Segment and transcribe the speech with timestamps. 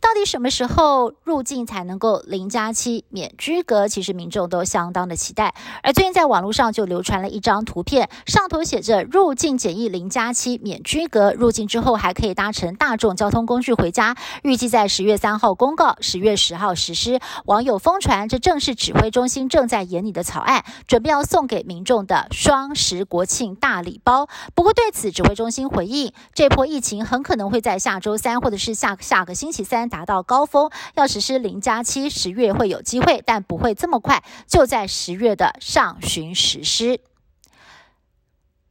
[0.00, 3.88] 到底什么时候入境才能够零加七免居隔？
[3.88, 5.54] 其实民众都相当的期待。
[5.82, 14.16] 而最近在网络上就流传了一张图片，上头写着“入境检疫零加七免居隔”，入境之后还可以搭乘大众交通工具回家。
[14.42, 17.18] 预计在十月三号公告，十月十号实施。
[17.46, 24.28] 网友疯传，这正是指挥中心正在研拟的草案，准备要送给民众的双十国庆大礼包。
[24.54, 29.85] 不过对此，指挥中心回应，这波疫情很可能会在下周三或者是下下个星期三。
[29.88, 37.00] 达到高峰，要实施零加七，十月会有机会，但不会这么快，就在十月的上旬实施。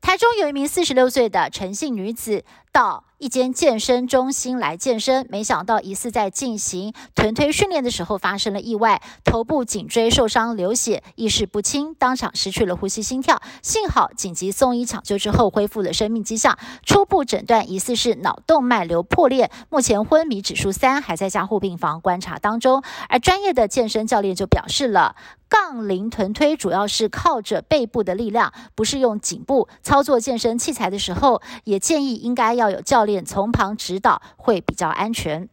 [0.00, 3.04] 台中有一名四十六岁的陈姓女子到。
[3.22, 13.40] 一间健身中心来健身，没想到疑似在进行臀推训练的时候发生了意外，头部颈椎受伤流血，意识不清，当场失去了呼吸心跳。
[13.62, 22.82] 幸好紧急送医抢救之后恢复了生命迹象，初步诊断疑似是脑动脉瘤破裂，目前昏迷指数三，还在加护病房观察当中。
[23.08, 25.14] 而专业的健身教练就表示了，
[25.48, 29.68] 杠铃臀推主要是靠着背部的力量，不是用颈部。
[29.80, 33.24] 操作健身器材的时候，也建议应该要要有教练。
[33.24, 35.48] 从旁指导会比较安全。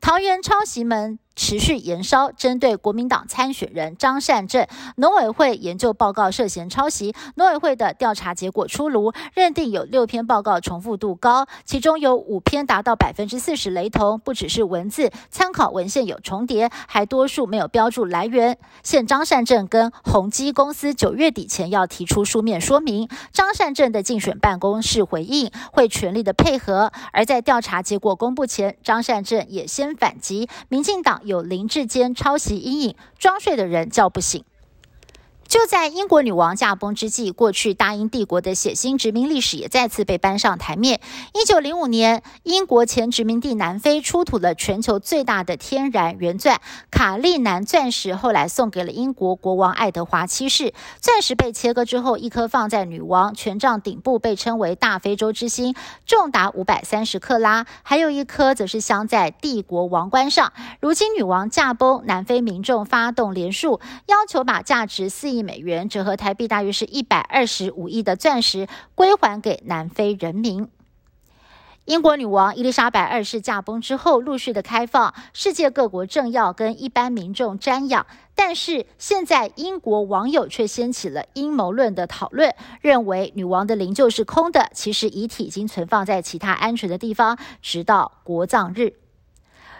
[0.00, 1.18] 桃园抄袭门。
[1.36, 7.14] 持续延烧，针对国民党参选人张善政，农委会研究报告涉嫌抄袭。
[7.34, 18.58] 农委会的调查结果出炉，认定有六篇报告重复度高，其中有五篇达到百分之四十雷同，不只是文字参考文献有重叠，还多数没有标注来源。
[18.82, 23.08] 现张善政跟宏基公司九月底前要提出书面说明。
[23.30, 31.20] 张善政的竞选办公室回应会全力的配合，而在调查结果公布前，张善政也先反击民进党。
[31.26, 34.44] 有林志坚抄袭阴影，装睡的人叫不醒。
[35.48, 41.00] 就在英国女王驾崩之际，过去大英帝国的血腥殖民历史也再次被搬上台面。
[41.34, 50.74] 一九零五年，英国前殖民地南非出土了全球最大的天然原钻——卡利南钻石，后来送给了英国国王爱德华七世。
[51.00, 60.52] 钻石被切割之后，一颗放在女王权杖顶部，被称为“大非洲之星”，重达五百三十克拉；还有一颗则是镶在帝国王冠上。
[60.80, 65.35] 如今女王驾崩，南非民众发动联署，要求把价值四亿。
[65.36, 70.68] 亿美元折合台币大约是一百二十五亿的钻石归还给南非人民。
[71.84, 78.04] 英国女王伊丽莎白二世驾崩之后，陆续的开放世界各国政要跟一般民众瞻仰，
[78.34, 88.94] 但是现在英国网友却掀起了阴谋论的讨论，认为女王的灵柩是空的，其实遗体已经存放在其他安全的地方，直到国葬日。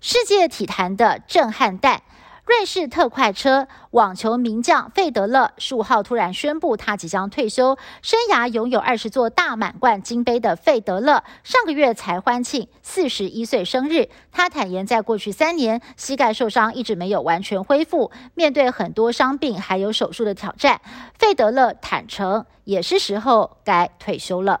[0.00, 2.02] 世界体坛的震撼弹。
[2.50, 7.78] 瑞士特快车网球名将费德勒十五号突然宣布，他即将退休。
[8.02, 14.08] 生涯拥有二十座大满贯金杯的费德勒，上个月才欢庆四十一岁生日。
[14.32, 20.80] 他坦言，在过去三年，膝盖受伤一直没有完全恢复，面对很多伤病还有手术的挑战。
[21.16, 24.60] 费德勒坦诚，也是时候该退休了。